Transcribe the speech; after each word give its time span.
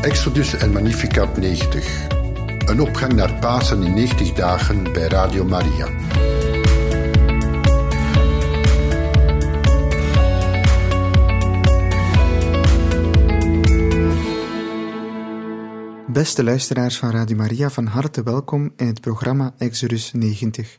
Exodus 0.00 0.54
en 0.54 0.72
Magnificat 0.72 1.36
90. 1.36 2.06
Een 2.64 2.80
opgang 2.80 3.12
naar 3.12 3.34
Pasen 3.34 3.82
in 3.82 3.94
90 3.94 4.32
dagen 4.32 4.92
bij 4.92 5.06
Radio 5.06 5.44
Maria. 5.44 5.88
Beste 16.12 16.44
luisteraars 16.44 16.98
van 16.98 17.10
Radio 17.10 17.36
Maria, 17.36 17.70
van 17.70 17.86
harte 17.86 18.22
welkom 18.22 18.72
in 18.76 18.86
het 18.86 19.00
programma 19.00 19.54
Exodus 19.58 20.12
90. 20.12 20.78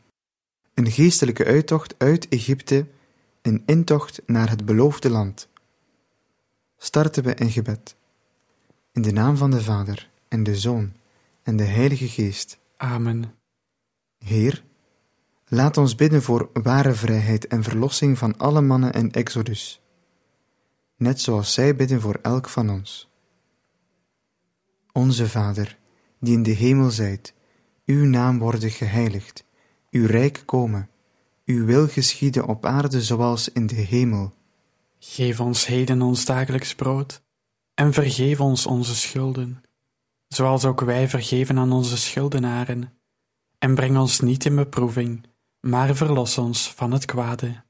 Een 0.74 0.90
geestelijke 0.90 1.44
uittocht 1.44 1.94
uit 1.98 2.28
Egypte, 2.28 2.86
een 3.42 3.62
intocht 3.66 4.22
naar 4.26 4.50
het 4.50 4.64
beloofde 4.64 5.10
land. 5.10 5.48
Starten 6.76 7.22
we 7.22 7.34
in 7.34 7.50
gebed. 7.50 8.00
In 8.92 9.02
de 9.02 9.12
naam 9.12 9.36
van 9.36 9.50
de 9.50 9.62
Vader, 9.62 10.10
en 10.28 10.42
de 10.42 10.56
Zoon, 10.56 10.92
en 11.42 11.56
de 11.56 11.64
Heilige 11.64 12.08
Geest. 12.08 12.58
Amen. 12.76 13.34
Heer, 14.18 14.64
laat 15.46 15.76
ons 15.76 15.94
bidden 15.94 16.22
voor 16.22 16.50
ware 16.52 16.94
vrijheid 16.94 17.46
en 17.46 17.62
verlossing 17.62 18.18
van 18.18 18.38
alle 18.38 18.60
mannen 18.60 18.92
in 18.92 19.12
Exodus, 19.12 19.82
net 20.96 21.20
zoals 21.20 21.52
zij 21.52 21.76
bidden 21.76 22.00
voor 22.00 22.18
elk 22.22 22.48
van 22.48 22.70
ons. 22.70 23.10
Onze 24.92 25.28
Vader, 25.28 25.78
die 26.20 26.34
in 26.34 26.42
de 26.42 26.50
hemel 26.50 26.90
zijt, 26.90 27.34
uw 27.86 28.04
naam 28.04 28.38
worden 28.38 28.70
geheiligd, 28.70 29.44
uw 29.90 30.06
rijk 30.06 30.42
komen, 30.44 30.90
uw 31.44 31.64
wil 31.64 31.88
geschieden 31.88 32.46
op 32.46 32.66
aarde 32.66 33.02
zoals 33.02 33.48
in 33.48 33.66
de 33.66 33.74
hemel. 33.74 34.32
Geef 34.98 35.40
ons 35.40 35.66
heden 35.66 36.02
ons 36.02 36.24
dagelijks 36.24 36.74
brood, 36.74 37.22
en 37.74 37.92
vergeef 37.92 38.40
ons 38.40 38.66
onze 38.66 38.96
schulden, 38.96 39.62
zoals 40.28 40.64
ook 40.64 40.80
wij 40.80 41.08
vergeven 41.08 41.58
aan 41.58 41.72
onze 41.72 41.96
schuldenaren. 41.96 42.98
En 43.58 43.74
breng 43.74 43.98
ons 43.98 44.20
niet 44.20 44.44
in 44.44 44.54
beproeving, 44.54 45.26
maar 45.60 45.94
verlos 45.94 46.38
ons 46.38 46.72
van 46.72 46.92
het 46.92 47.04
kwade. 47.04 47.62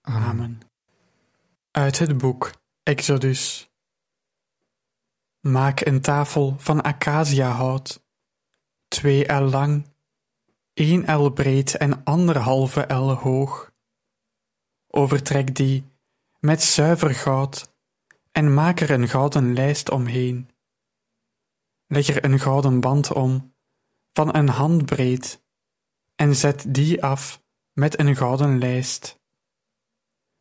Amen. 0.00 0.60
Uit 1.70 1.98
het 1.98 2.18
boek 2.18 2.50
Exodus. 2.82 3.70
Maak 5.40 5.80
een 5.80 6.00
tafel 6.00 6.54
van 6.58 6.82
acaciahout, 6.82 8.02
twee 8.88 9.26
el 9.26 9.42
lang, 9.42 9.86
één 10.74 11.06
el 11.06 11.30
breed 11.30 11.76
en 11.76 12.04
anderhalve 12.04 12.80
el 12.80 13.12
hoog. 13.12 13.72
Overtrek 14.86 15.54
die 15.54 15.84
met 16.40 16.62
zuiver 16.62 17.14
goud 17.14 17.71
en 18.32 18.54
maak 18.54 18.80
er 18.80 18.90
een 18.90 19.08
gouden 19.08 19.54
lijst 19.54 19.90
omheen. 19.90 20.50
Leg 21.86 22.08
er 22.08 22.24
een 22.24 22.38
gouden 22.38 22.80
band 22.80 23.12
om, 23.12 23.54
van 24.12 24.34
een 24.34 24.48
handbreed, 24.48 25.42
en 26.14 26.36
zet 26.36 26.74
die 26.74 27.04
af 27.04 27.42
met 27.72 27.98
een 27.98 28.16
gouden 28.16 28.58
lijst. 28.58 29.20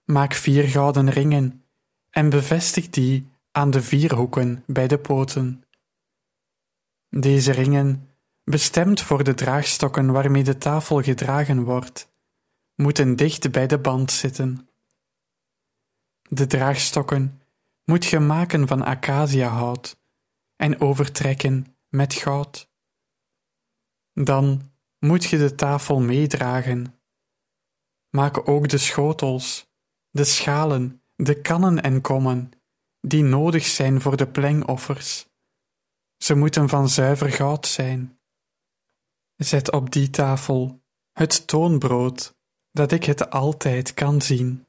Maak 0.04 0.34
vier 0.34 0.64
gouden 0.64 1.10
ringen 1.10 1.66
en 2.10 2.30
bevestig 2.30 2.90
die 2.90 3.30
aan 3.52 3.72
de 3.72 3.82
vier 3.82 4.16
hoeken 4.16 4.64
bij 4.68 4.88
de 4.88 5.00
poten. 5.00 5.64
Deze 7.10 7.52
ringen, 7.52 8.10
bestemd 8.44 9.02
voor 9.02 9.24
de 9.24 9.34
draagstokken 9.34 10.12
waarmee 10.12 10.44
de 10.44 10.58
tafel 10.58 11.02
gedragen 11.02 11.64
wordt, 11.64 12.10
moeten 12.76 13.16
dicht 13.16 13.52
bij 13.52 13.68
de 13.68 13.80
band 13.80 14.12
zitten. 14.12 14.70
De 16.30 16.48
draagstokken 16.48 17.41
moet 17.92 18.06
je 18.06 18.20
maken 18.20 18.68
van 18.68 18.84
acaciahout 18.84 20.00
en 20.56 20.82
overtrekken 20.82 21.78
met 21.90 22.14
goud. 22.14 22.70
Dan 24.14 24.72
moet 25.00 25.24
je 25.24 25.38
de 25.38 25.56
tafel 25.56 26.00
meedragen. 26.00 27.02
Maak 28.10 28.50
ook 28.50 28.70
de 28.70 28.78
schotels, 28.78 29.68
de 30.10 30.24
schalen, 30.24 31.04
de 31.16 31.42
kannen 31.42 31.82
en 31.82 32.02
kommen, 32.02 32.52
die 33.00 33.24
nodig 33.24 33.66
zijn 33.66 34.02
voor 34.02 34.18
de 34.18 34.28
plengoffers. 34.28 35.28
Ze 36.18 36.36
moeten 36.36 36.70
van 36.70 36.90
zuiver 36.90 37.32
goud 37.32 37.68
zijn. 37.68 38.20
Zet 39.36 39.72
op 39.72 39.92
die 39.92 40.10
tafel 40.10 40.84
het 41.12 41.48
toonbrood, 41.48 42.36
dat 42.72 42.92
ik 42.92 43.04
het 43.04 43.30
altijd 43.30 43.94
kan 43.94 44.22
zien. 44.22 44.66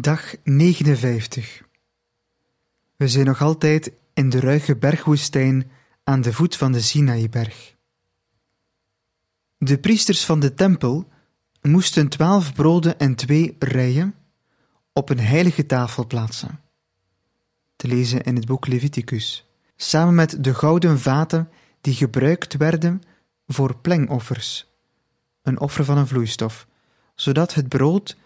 Dag 0.00 0.34
59. 0.44 1.62
We 2.96 3.08
zijn 3.08 3.26
nog 3.26 3.42
altijd 3.42 3.92
in 4.14 4.28
de 4.28 4.40
ruige 4.40 4.76
bergwoestijn 4.76 5.70
aan 6.04 6.20
de 6.20 6.32
voet 6.32 6.56
van 6.56 6.72
de 6.72 6.80
Sinaïberg. 6.80 7.74
De 9.58 9.78
priesters 9.78 10.24
van 10.24 10.40
de 10.40 10.54
tempel 10.54 11.08
moesten 11.62 12.08
twaalf 12.08 12.54
broden 12.54 12.98
en 12.98 13.14
twee 13.14 13.56
rijen 13.58 14.14
op 14.92 15.08
een 15.08 15.20
heilige 15.20 15.66
tafel 15.66 16.06
plaatsen. 16.06 16.60
Te 17.76 17.88
lezen 17.88 18.22
in 18.22 18.36
het 18.36 18.46
boek 18.46 18.66
Leviticus, 18.66 19.46
samen 19.76 20.14
met 20.14 20.44
de 20.44 20.54
gouden 20.54 20.98
vaten 20.98 21.48
die 21.80 21.94
gebruikt 21.94 22.56
werden 22.56 23.02
voor 23.46 23.76
plengoffers, 23.76 24.66
een 25.42 25.60
offer 25.60 25.84
van 25.84 25.98
een 25.98 26.06
vloeistof, 26.06 26.66
zodat 27.14 27.54
het 27.54 27.68
brood 27.68 28.16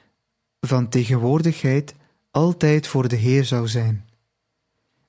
van 0.67 0.89
tegenwoordigheid 0.89 1.95
altijd 2.31 2.87
voor 2.87 3.09
de 3.09 3.17
Heer 3.17 3.45
zou 3.45 3.69
zijn. 3.69 4.09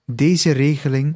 Deze 0.06 0.52
regeling 0.52 1.16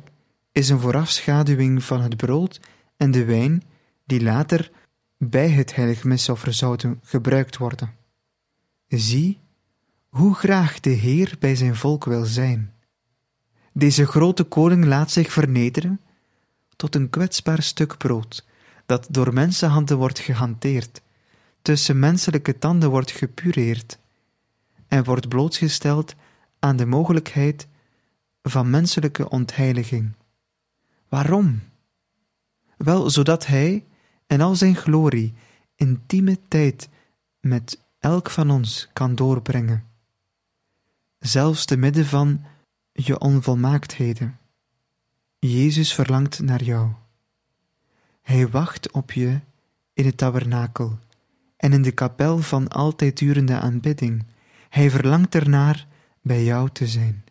is 0.52 0.70
een 0.70 0.80
voorafschaduwing 0.80 1.84
van 1.84 2.02
het 2.02 2.18
brood 2.18 2.60
en 2.98 3.12
de 3.12 3.26
wijn 3.26 3.64
die 4.06 4.24
later 4.24 4.72
bij 5.18 5.50
het 5.50 5.76
heilig 5.76 6.04
misoffer 6.04 6.54
zouden 6.54 7.00
gebruikt 7.04 7.58
worden. 7.58 7.94
Zie 8.88 9.40
hoe 10.10 10.36
graag 10.36 10.80
de 10.80 10.90
Heer 10.90 11.36
bij 11.40 11.56
zijn 11.56 11.76
volk 11.76 12.06
wil 12.06 12.26
zijn. 12.26 12.74
Deze 13.74 14.06
grote 14.06 14.44
koning 14.44 14.86
laat 14.86 15.12
zich 15.12 15.32
vernederen 15.32 16.00
tot 16.76 16.96
een 16.96 17.10
kwetsbaar 17.10 17.62
stuk 17.62 17.98
brood 17.98 18.46
dat 18.86 19.08
door 19.10 19.34
mensenhanden 19.34 19.98
wordt 19.98 20.20
gehanteerd, 20.20 21.02
tussen 21.62 22.00
menselijke 22.00 22.60
tanden 22.60 22.90
wordt 22.90 23.12
gepureerd 23.12 24.00
en 24.90 25.04
wordt 25.04 25.28
blootgesteld 25.28 26.16
aan 26.60 26.76
de 26.76 26.86
mogelijkheid 26.86 27.68
van 28.42 28.70
menselijke 28.70 29.30
ontheiliging. 29.30 30.14
Waarom? 31.08 31.62
Wel, 32.78 33.10
zodat 33.10 33.46
hij 33.46 33.86
en 34.28 34.42
al 34.42 34.56
zijn 34.56 34.76
glorie 34.76 35.34
intieme 35.76 36.40
tijd 36.48 36.90
met 37.40 37.80
elk 38.00 38.30
van 38.30 38.52
ons 38.52 38.90
kan 38.94 39.16
doorbrengen, 39.16 39.84
zelfs 41.20 41.66
te 41.66 41.78
midden 41.78 42.06
van 42.06 42.46
je 42.92 43.20
onvolmaaktheden. 43.20 44.40
Jezus 45.40 45.94
verlangt 45.94 46.40
naar 46.40 46.64
jou. 46.64 46.92
Hij 48.22 48.50
wacht 48.50 48.92
op 48.92 49.12
je 49.12 49.40
in 49.94 50.06
het 50.06 50.18
tabernakel 50.18 51.00
en 51.58 51.74
in 51.74 51.82
de 51.82 51.92
kapel 51.92 52.38
van 52.38 52.68
altijd 52.68 53.18
durende 53.18 53.60
aanbidding 53.60 54.26
hij 54.70 54.90
verlangt 54.90 55.36
ernaar 55.36 55.88
bij 56.22 56.44
jou 56.44 56.70
te 56.72 56.88
zijn. 56.88 57.24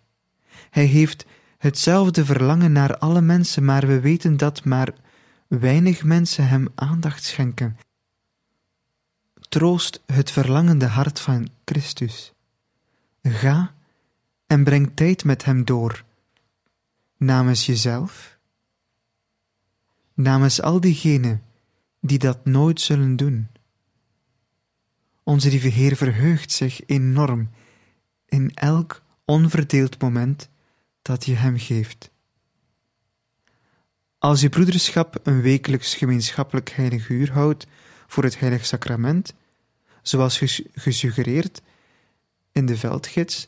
Hij 0.70 0.84
heeft 0.84 1.26
hetzelfde 1.58 2.24
verlangen 2.24 2.72
naar 2.72 2.98
alle 2.98 3.20
mensen, 3.20 3.64
maar 3.64 3.86
we 3.86 4.00
weten 4.00 4.36
dat 4.36 4.64
maar 4.64 4.92
weinig 5.46 6.04
mensen 6.04 6.48
hem 6.48 6.68
aandacht 6.74 7.24
schenken. 7.24 7.78
Troost 9.48 10.02
het 10.06 10.30
verlangende 10.30 10.86
hart 10.86 11.20
van 11.20 11.48
Christus. 11.64 12.32
Ga 13.22 13.74
en 14.46 14.64
breng 14.64 14.90
tijd 14.94 15.24
met 15.24 15.44
hem 15.44 15.64
door. 15.64 16.04
Namens 17.16 17.66
jezelf, 17.66 18.38
namens 20.14 20.62
al 20.62 20.80
diegenen 20.80 21.42
die 22.00 22.18
dat 22.18 22.44
nooit 22.44 22.80
zullen 22.80 23.16
doen. 23.16 23.48
Onze 25.28 25.48
lieve 25.48 25.68
Heer 25.68 25.96
verheugt 25.96 26.52
zich 26.52 26.80
enorm 26.86 27.50
in 28.26 28.54
elk 28.54 29.02
onverdeeld 29.24 30.00
moment 30.00 30.48
dat 31.02 31.24
je 31.24 31.34
hem 31.34 31.58
geeft. 31.58 32.10
Als 34.18 34.40
je 34.40 34.48
broederschap 34.48 35.20
een 35.22 35.40
wekelijks 35.40 35.94
gemeenschappelijk 35.94 36.70
heilig 36.70 37.08
uur 37.08 37.32
houdt 37.32 37.66
voor 38.06 38.24
het 38.24 38.38
heilig 38.38 38.66
sacrament, 38.66 39.34
zoals 40.02 40.38
gesuggereerd 40.74 41.62
in 42.52 42.66
de 42.66 42.76
veldgids, 42.76 43.46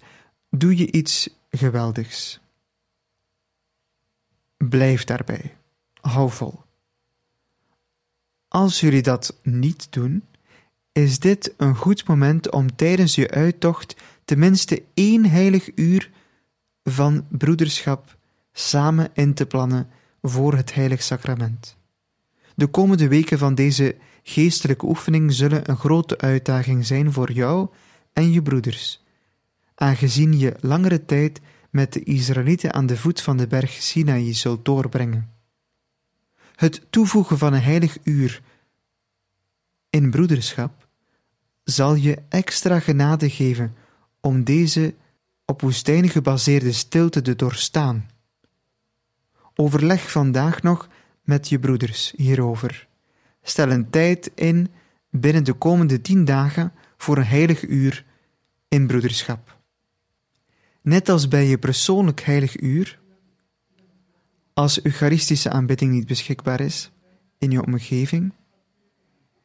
doe 0.50 0.76
je 0.76 0.92
iets 0.92 1.30
geweldigs. 1.50 2.40
Blijf 4.56 5.04
daarbij. 5.04 5.56
Hou 6.00 6.30
vol. 6.30 6.62
Als 8.48 8.80
jullie 8.80 9.02
dat 9.02 9.36
niet 9.42 9.92
doen, 9.92 10.24
is 10.92 11.18
dit 11.18 11.54
een 11.56 11.76
goed 11.76 12.08
moment 12.08 12.50
om 12.50 12.76
tijdens 12.76 13.14
je 13.14 13.30
uittocht 13.30 13.96
tenminste 14.24 14.82
één 14.94 15.24
heilig 15.24 15.70
uur 15.74 16.10
van 16.84 17.26
broederschap 17.28 18.16
samen 18.52 19.10
in 19.12 19.34
te 19.34 19.46
plannen 19.46 19.88
voor 20.22 20.54
het 20.54 20.74
heilig 20.74 21.02
sacrament. 21.02 21.76
De 22.54 22.66
komende 22.66 23.08
weken 23.08 23.38
van 23.38 23.54
deze 23.54 23.96
geestelijke 24.22 24.86
oefening 24.86 25.32
zullen 25.32 25.70
een 25.70 25.76
grote 25.76 26.18
uitdaging 26.18 26.86
zijn 26.86 27.12
voor 27.12 27.32
jou 27.32 27.68
en 28.12 28.32
je 28.32 28.42
broeders, 28.42 29.04
aangezien 29.74 30.38
je 30.38 30.54
langere 30.60 31.04
tijd 31.04 31.40
met 31.70 31.92
de 31.92 32.02
Israëlieten 32.02 32.72
aan 32.72 32.86
de 32.86 32.96
voet 32.96 33.20
van 33.20 33.36
de 33.36 33.46
berg 33.46 33.70
Sinaï 33.70 34.32
zult 34.32 34.64
doorbrengen. 34.64 35.30
Het 36.54 36.86
toevoegen 36.90 37.38
van 37.38 37.52
een 37.52 37.62
heilig 37.62 37.98
uur 38.02 38.42
in 39.90 40.10
broederschap 40.10 40.88
zal 41.64 41.94
je 41.94 42.18
extra 42.28 42.80
genade 42.80 43.30
geven 43.30 43.74
om 44.20 44.44
deze 44.44 44.94
op 45.44 45.60
woestijn 45.60 46.08
gebaseerde 46.08 46.72
stilte 46.72 47.22
te 47.22 47.36
doorstaan. 47.36 48.08
Overleg 49.54 50.10
vandaag 50.10 50.62
nog 50.62 50.88
met 51.22 51.48
je 51.48 51.58
broeders 51.58 52.12
hierover. 52.16 52.88
Stel 53.42 53.70
een 53.70 53.90
tijd 53.90 54.30
in 54.34 54.68
binnen 55.10 55.44
de 55.44 55.52
komende 55.52 56.00
tien 56.00 56.24
dagen 56.24 56.72
voor 56.96 57.16
een 57.16 57.24
heilig 57.24 57.62
uur 57.62 58.04
in 58.68 58.86
broederschap. 58.86 59.58
Net 60.82 61.08
als 61.08 61.28
bij 61.28 61.46
je 61.46 61.58
persoonlijk 61.58 62.20
heilig 62.20 62.60
uur, 62.60 63.00
als 64.52 64.82
Eucharistische 64.82 65.50
aanbidding 65.50 65.92
niet 65.92 66.06
beschikbaar 66.06 66.60
is 66.60 66.90
in 67.38 67.50
je 67.50 67.66
omgeving, 67.66 68.32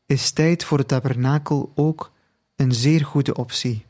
is 0.05 0.31
tijd 0.31 0.63
voor 0.63 0.77
het 0.77 0.87
tabernakel 0.87 1.71
ook 1.75 2.11
een 2.55 2.73
zeer 2.73 3.05
goede 3.05 3.33
optie. 3.33 3.85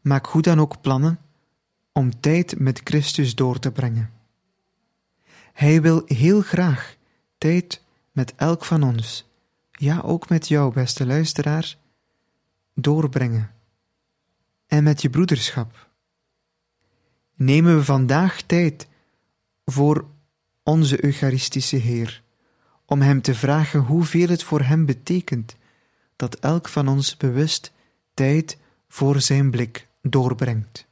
Maak 0.00 0.26
goed 0.26 0.44
dan 0.44 0.60
ook 0.60 0.80
plannen 0.80 1.18
om 1.92 2.20
tijd 2.20 2.58
met 2.58 2.80
Christus 2.84 3.34
door 3.34 3.58
te 3.58 3.72
brengen. 3.72 4.12
Hij 5.52 5.82
wil 5.82 6.02
heel 6.06 6.40
graag 6.40 6.96
tijd 7.38 7.82
met 8.12 8.34
elk 8.34 8.64
van 8.64 8.82
ons, 8.82 9.28
ja 9.70 10.00
ook 10.00 10.28
met 10.28 10.48
jou, 10.48 10.72
beste 10.72 11.06
luisteraar, 11.06 11.76
doorbrengen. 12.74 13.50
En 14.66 14.84
met 14.84 15.02
je 15.02 15.10
broederschap. 15.10 15.88
Nemen 17.34 17.76
we 17.76 17.84
vandaag 17.84 18.42
tijd 18.42 18.88
voor 19.64 20.06
onze 20.62 21.04
Eucharistische 21.04 21.76
Heer, 21.76 22.22
om 22.86 23.00
Hem 23.00 23.22
te 23.22 23.34
vragen 23.34 23.80
hoeveel 23.80 24.28
het 24.28 24.42
voor 24.42 24.60
Hem 24.60 24.86
betekent 24.86 25.56
dat 26.16 26.34
elk 26.34 26.68
van 26.68 26.88
ons 26.88 27.16
bewust 27.16 27.72
tijd 28.14 28.58
voor 28.88 29.20
Zijn 29.20 29.50
blik 29.50 29.88
doorbrengt. 30.02 30.86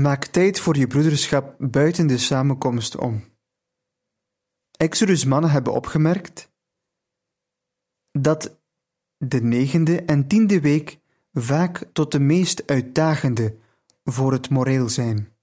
Maak 0.00 0.24
tijd 0.24 0.60
voor 0.60 0.76
je 0.76 0.86
broederschap 0.86 1.54
buiten 1.58 2.06
de 2.06 2.18
samenkomst 2.18 2.96
om. 2.96 3.24
Exodus 4.70 5.24
mannen 5.24 5.50
hebben 5.50 5.72
opgemerkt 5.72 6.52
dat 8.10 8.60
de 9.16 9.42
negende 9.42 10.02
en 10.02 10.28
tiende 10.28 10.60
week 10.60 10.98
vaak 11.32 11.84
tot 11.92 12.12
de 12.12 12.20
meest 12.20 12.66
uitdagende 12.66 13.56
voor 14.04 14.32
het 14.32 14.50
moreel 14.50 14.88
zijn. 14.88 15.36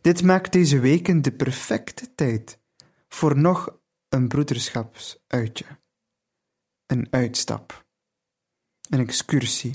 Dit 0.00 0.22
maakt 0.22 0.52
deze 0.52 0.80
weken 0.80 1.22
de 1.22 1.32
perfecte 1.32 2.14
tijd 2.14 2.58
voor 3.08 3.38
nog 3.38 3.78
een 4.08 4.28
broederschapsuitje, 4.28 5.66
een 6.86 7.06
uitstap, 7.10 7.86
een 8.88 9.00
excursie, 9.00 9.74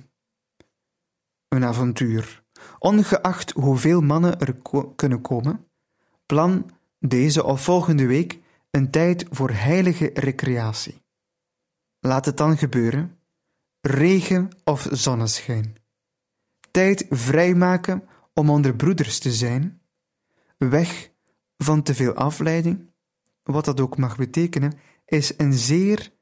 een 1.47 1.63
avontuur 1.63 2.43
Ongeacht 2.79 3.51
hoeveel 3.51 4.01
mannen 4.01 4.39
er 4.39 4.55
kunnen 4.95 5.21
komen, 5.21 5.67
plan 6.25 6.69
deze 6.99 7.43
of 7.43 7.63
volgende 7.63 8.05
week 8.05 8.39
een 8.71 8.91
tijd 8.91 9.25
voor 9.29 9.49
heilige 9.51 10.09
recreatie. 10.13 11.01
Laat 11.99 12.25
het 12.25 12.37
dan 12.37 12.57
gebeuren, 12.57 13.19
regen 13.81 14.49
of 14.63 14.87
zonneschijn. 14.91 15.75
Tijd 16.71 17.05
vrijmaken 17.09 18.03
om 18.33 18.49
onder 18.49 18.75
broeders 18.75 19.19
te 19.19 19.31
zijn, 19.31 19.81
weg 20.57 21.11
van 21.57 21.83
te 21.83 21.95
veel 21.95 22.13
afleiding, 22.13 22.93
wat 23.43 23.65
dat 23.65 23.79
ook 23.79 23.97
mag 23.97 24.17
betekenen, 24.17 24.73
is 25.05 25.33
een 25.37 25.53
zeer, 25.53 26.13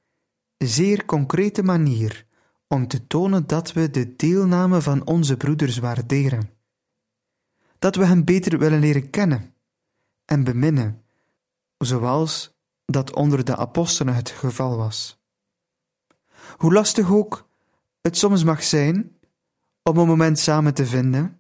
zeer 0.58 1.06
concrete 1.06 1.64
manier 1.64 2.26
om 2.74 2.88
te 2.88 3.08
tonen 3.08 3.48
dat 3.48 3.74
we 3.74 3.90
de 3.90 4.16
deelname 4.16 4.82
van 4.82 5.06
onze 5.06 5.38
broeders 5.38 5.78
waarderen. 5.78 6.50
Dat 7.80 7.96
we 7.96 8.06
hen 8.06 8.24
beter 8.24 8.60
willen 8.60 8.80
leren 8.80 9.10
kennen 9.10 9.54
en 10.26 10.44
beminnen, 10.44 11.04
zoals 11.78 12.58
dat 12.86 13.16
onder 13.16 13.46
de 13.46 13.56
apostelen 13.56 14.16
het 14.16 14.30
geval 14.30 14.78
was. 14.78 15.22
Hoe 16.58 16.74
lastig 16.74 17.12
ook 17.12 17.48
het 18.02 18.18
soms 18.18 18.44
mag 18.44 18.64
zijn 18.64 19.18
om 19.84 19.98
een 19.98 20.08
moment 20.08 20.40
samen 20.40 20.74
te 20.74 20.86
vinden, 20.86 21.40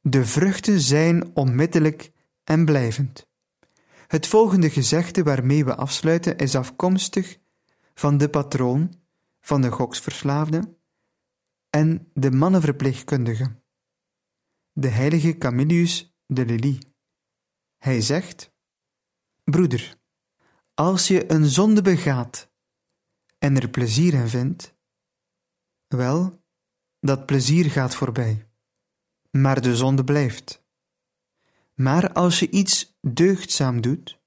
de 0.00 0.24
vruchten 0.24 0.80
zijn 0.80 1.30
onmiddellijk 1.34 2.12
en 2.44 2.64
blijvend. 2.64 3.26
Het 4.06 4.26
volgende 4.26 4.70
gezegde 4.70 5.22
waarmee 5.22 5.64
we 5.64 5.76
afsluiten 5.76 6.36
is 6.36 6.54
afkomstig 6.54 7.38
van 7.94 8.18
de 8.18 8.28
patroon 8.28 9.04
van 9.46 9.60
de 9.60 9.70
goksverslaafde 9.70 10.78
en 11.70 12.10
de 12.14 12.30
mannenverpleegkundige, 12.30 13.62
de 14.72 14.88
heilige 14.88 15.38
Camillus 15.38 16.16
de 16.26 16.46
Lely. 16.46 16.82
Hij 17.76 18.00
zegt: 18.00 18.54
Broeder, 19.44 19.96
als 20.74 21.08
je 21.08 21.32
een 21.32 21.44
zonde 21.44 21.82
begaat 21.82 22.52
en 23.38 23.56
er 23.56 23.68
plezier 23.68 24.14
in 24.14 24.28
vindt, 24.28 24.74
wel, 25.86 26.44
dat 27.00 27.26
plezier 27.26 27.70
gaat 27.70 27.94
voorbij, 27.94 28.50
maar 29.30 29.60
de 29.60 29.76
zonde 29.76 30.04
blijft. 30.04 30.64
Maar 31.74 32.12
als 32.12 32.38
je 32.38 32.50
iets 32.50 32.98
deugdzaam 33.00 33.80
doet, 33.80 34.20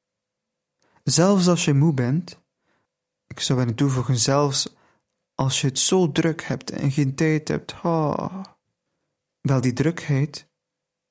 zelfs 1.04 1.48
als 1.48 1.66
je 1.66 1.74
moe 1.74 1.94
bent, 1.94 2.42
ik 3.28 3.40
zou 3.40 3.60
willen 3.60 3.76
toevoegen, 3.76 4.18
zelfs 4.18 4.78
als 5.40 5.62
je 5.62 5.68
het 5.68 5.80
zo 5.80 6.12
druk 6.12 6.44
hebt 6.44 6.72
en 6.72 6.92
geen 6.92 7.16
tijd 7.16 7.48
hebt, 7.48 7.72
ha, 7.72 8.58
Wel, 9.42 9.62
die 9.62 9.74
drukheid, 9.74 10.48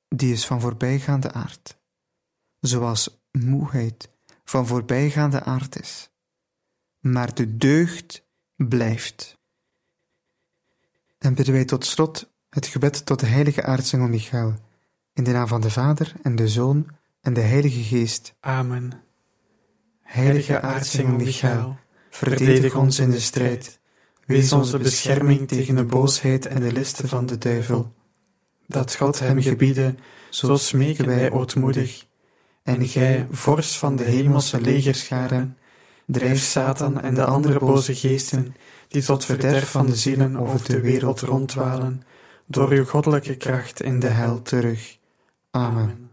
die 0.07 0.33
is 0.33 0.45
van 0.45 0.61
voorbijgaande 0.61 1.31
aard, 1.31 1.77
zoals 2.59 3.21
moeheid 3.31 4.09
van 4.43 4.67
voorbijgaande 4.67 5.43
aard 5.43 5.79
is. 5.79 6.09
Maar 6.99 7.33
de 7.33 7.57
deugd 7.57 8.27
blijft. 8.55 9.37
En 11.17 11.33
bidden 11.33 11.53
wij 11.53 11.65
tot 11.65 11.85
slot 11.85 12.33
het 12.49 12.67
gebed 12.67 13.05
tot 13.05 13.19
de 13.19 13.25
heilige 13.25 13.63
aartsengel 13.63 14.07
Michael, 14.07 14.55
in 15.13 15.23
de 15.23 15.31
naam 15.31 15.47
van 15.47 15.61
de 15.61 15.71
Vader 15.71 16.13
en 16.23 16.35
de 16.35 16.47
Zoon 16.47 16.87
en 17.21 17.33
de 17.33 17.41
Heilige 17.41 17.83
Geest. 17.83 18.35
Amen. 18.39 19.03
Heilige 20.01 20.61
aartsengel 20.61 21.15
Michael, 21.15 21.77
verdedig 22.09 22.75
ons 22.75 22.99
in 22.99 23.09
de 23.09 23.19
strijd. 23.19 23.78
Wees 24.29 24.51
onze 24.51 24.77
bescherming 24.77 25.47
tegen 25.47 25.75
de 25.75 25.83
boosheid 25.83 26.45
en 26.45 26.61
de 26.61 26.71
listen 26.71 27.07
van 27.07 27.25
de 27.25 27.37
duivel. 27.37 27.93
Dat 28.67 28.95
God 28.95 29.19
hem 29.19 29.41
gebiede, 29.41 29.95
zo 30.29 30.55
smeken 30.55 31.05
wij 31.05 31.31
ootmoedig. 31.31 32.05
En 32.63 32.87
gij, 32.87 33.27
vorst 33.31 33.77
van 33.77 33.95
de 33.95 34.03
hemelse 34.03 34.61
legerscharen, 34.61 35.57
drijf 36.05 36.39
Satan 36.39 37.01
en 37.01 37.13
de 37.13 37.25
andere 37.25 37.59
boze 37.59 37.95
geesten, 37.95 38.55
die 38.87 39.03
tot 39.03 39.25
verderf 39.25 39.71
van 39.71 39.85
de 39.85 39.95
zielen 39.95 40.37
over 40.37 40.63
de 40.63 40.79
wereld 40.79 41.19
rondwalen, 41.19 42.03
door 42.45 42.69
uw 42.69 42.85
goddelijke 42.85 43.35
kracht 43.35 43.81
in 43.81 43.99
de 43.99 44.07
hel 44.07 44.41
terug. 44.41 44.97
Amen. 45.51 46.09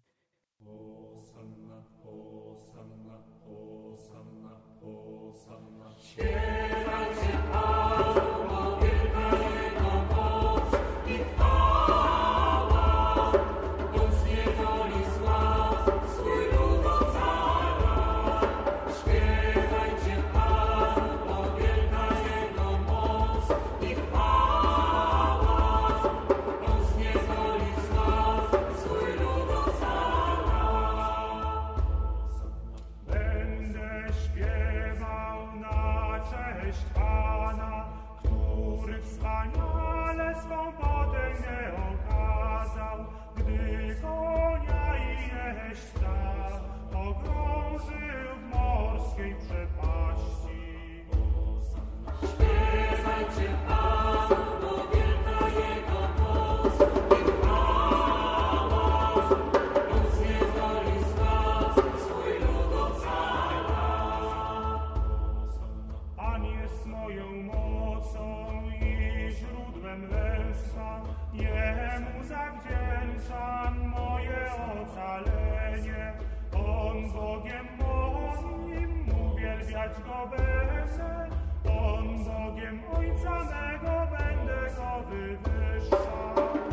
on 76.97 77.11
zogiem 77.11 77.69
moim 77.79 79.05
uwielbiać 79.33 79.93
go 80.07 81.31
on 81.69 82.25
zogiem 82.25 82.83
ojca 82.97 83.31
mego 83.31 84.09
będę 84.11 84.71
go 84.77 85.03
wywyższał. 85.11 86.66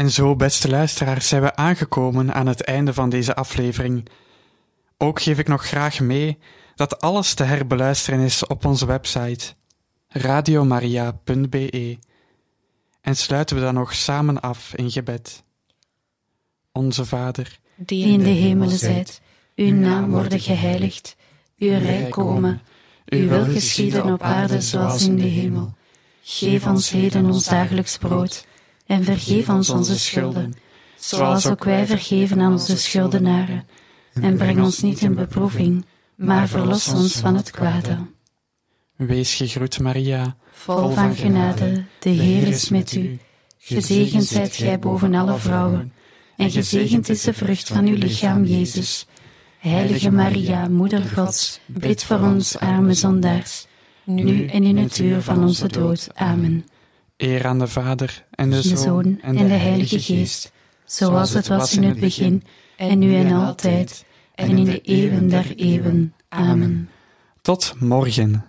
En 0.00 0.10
zo, 0.10 0.36
beste 0.36 0.68
luisteraars, 0.68 1.28
zijn 1.28 1.42
we 1.42 1.56
aangekomen 1.56 2.34
aan 2.34 2.46
het 2.46 2.62
einde 2.62 2.94
van 2.94 3.10
deze 3.10 3.34
aflevering. 3.34 4.08
Ook 4.98 5.22
geef 5.22 5.38
ik 5.38 5.48
nog 5.48 5.66
graag 5.66 6.00
mee 6.00 6.38
dat 6.74 7.00
alles 7.00 7.34
te 7.34 7.42
herbeluisteren 7.42 8.20
is 8.20 8.46
op 8.46 8.64
onze 8.64 8.86
website 8.86 9.54
radiomaria.be. 10.08 11.98
En 13.00 13.16
sluiten 13.16 13.56
we 13.56 13.62
dan 13.62 13.74
nog 13.74 13.94
samen 13.94 14.40
af 14.40 14.74
in 14.74 14.90
gebed. 14.90 15.44
Onze 16.72 17.04
Vader, 17.04 17.58
die 17.76 18.06
in 18.06 18.18
de 18.18 18.28
hemelen 18.28 18.78
zijt, 18.78 19.20
uw 19.54 19.74
naam 19.74 20.10
worden 20.10 20.40
geheiligd, 20.40 21.16
uw 21.58 21.78
rijk 21.78 22.10
komen, 22.10 22.62
uw 23.06 23.28
wil 23.28 23.44
geschieden 23.44 24.04
op 24.04 24.22
aarde 24.22 24.60
zoals 24.60 25.06
in 25.06 25.16
de 25.16 25.22
hemel. 25.22 25.74
Geef 26.22 26.66
ons 26.66 26.90
heden 26.90 27.24
ons 27.24 27.44
dagelijks 27.44 27.98
brood 27.98 28.48
en 28.90 29.04
vergeef 29.04 29.48
ons 29.48 29.70
onze 29.70 29.98
schulden, 29.98 30.54
zoals 30.98 31.46
ook 31.46 31.64
wij 31.64 31.86
vergeven 31.86 32.40
aan 32.40 32.52
onze 32.52 32.78
schuldenaren. 32.78 33.66
En 34.12 34.36
breng 34.36 34.60
ons 34.62 34.80
niet 34.80 35.00
in 35.00 35.14
beproeving, 35.14 35.86
maar 36.14 36.48
verlos 36.48 36.88
ons 36.88 37.16
van 37.16 37.36
het 37.36 37.50
kwade. 37.50 37.98
Wees 38.96 39.34
gegroet, 39.34 39.80
Maria, 39.80 40.36
vol 40.52 40.90
van 40.90 41.14
genade, 41.14 41.84
de 41.98 42.08
Heer 42.08 42.48
is 42.48 42.68
met 42.68 42.92
u. 42.92 43.18
Gezegend 43.58 44.24
zijt 44.24 44.54
gij 44.54 44.78
boven 44.78 45.14
alle 45.14 45.38
vrouwen, 45.38 45.92
en 46.36 46.50
gezegend 46.50 47.08
is 47.08 47.22
de 47.22 47.32
vrucht 47.32 47.68
van 47.68 47.86
uw 47.86 47.96
lichaam, 47.96 48.44
Jezus. 48.44 49.06
Heilige 49.58 50.10
Maria, 50.10 50.68
Moeder 50.68 51.02
Gods, 51.02 51.60
bid 51.66 52.04
voor 52.04 52.20
ons 52.20 52.58
arme 52.58 52.94
zondaars, 52.94 53.66
nu 54.04 54.46
en 54.46 54.62
in 54.62 54.76
het 54.76 54.98
uur 54.98 55.22
van 55.22 55.44
onze 55.44 55.68
dood. 55.68 56.08
Amen. 56.14 56.64
Eer 57.20 57.46
aan 57.46 57.58
de 57.58 57.66
Vader 57.66 58.24
en 58.30 58.50
de, 58.50 58.56
De 58.56 58.76
Zoon 58.76 59.18
en 59.22 59.36
de 59.36 59.42
Heilige 59.42 60.00
Geest, 60.00 60.52
zoals 60.84 61.32
het 61.32 61.48
was 61.48 61.76
in 61.76 61.82
het 61.82 62.00
begin, 62.00 62.42
en 62.76 62.98
nu 62.98 63.14
en 63.14 63.32
altijd, 63.32 64.04
en 64.34 64.58
in 64.58 64.64
de 64.64 64.80
eeuwen 64.80 65.28
der 65.28 65.54
eeuwen. 65.56 66.14
Amen. 66.28 66.88
Tot 67.42 67.74
morgen. 67.78 68.44